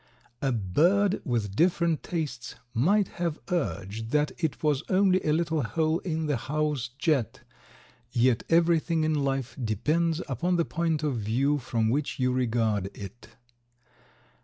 A 0.41 0.51
bird 0.51 1.21
with 1.23 1.55
different 1.55 2.01
tastes 2.01 2.55
might 2.73 3.07
have 3.21 3.37
urged 3.51 4.09
that 4.09 4.31
it 4.39 4.63
was 4.63 4.81
only 4.89 5.21
a 5.23 5.31
little 5.31 5.61
hole 5.61 5.99
in 5.99 6.25
the 6.25 6.37
house 6.37 6.89
jet, 6.97 7.41
yet 8.11 8.41
everything 8.49 9.03
in 9.03 9.13
life 9.13 9.55
depends 9.63 10.19
upon 10.27 10.55
the 10.55 10.65
point 10.65 11.03
of 11.03 11.17
view 11.17 11.59
from 11.59 11.87
which 11.91 12.17
you 12.19 12.31
regard 12.33 12.89
it. 12.97 13.35